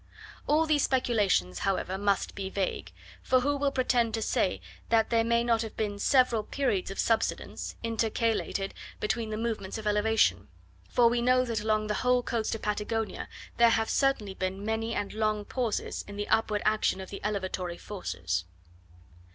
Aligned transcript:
All 0.47 0.65
these 0.65 0.81
speculations, 0.81 1.59
however, 1.59 1.95
must 1.95 2.33
be 2.33 2.49
vague; 2.49 2.91
for 3.21 3.41
who 3.41 3.55
will 3.55 3.71
pretend 3.71 4.15
to 4.15 4.21
say 4.23 4.59
that 4.89 5.11
there 5.11 5.23
may 5.23 5.43
not 5.43 5.61
have 5.61 5.77
been 5.77 5.99
several 5.99 6.41
periods 6.41 6.89
of 6.89 6.97
subsidence, 6.97 7.75
intercalated 7.83 8.73
between 8.99 9.29
the 9.29 9.37
movements 9.37 9.77
of 9.77 9.85
elevation; 9.85 10.47
for 10.89 11.07
we 11.07 11.21
know 11.21 11.45
that 11.45 11.61
along 11.61 11.85
the 11.85 11.93
whole 12.01 12.23
coast 12.23 12.55
of 12.55 12.63
Patagonia, 12.63 13.29
there 13.57 13.69
have 13.69 13.91
certainly 13.91 14.33
been 14.33 14.65
many 14.65 14.95
and 14.95 15.13
long 15.13 15.45
pauses 15.45 16.03
in 16.07 16.15
the 16.15 16.27
upward 16.29 16.63
action 16.65 16.99
of 16.99 17.11
the 17.11 17.21
elevatory 17.23 17.77
forces. 17.77 18.45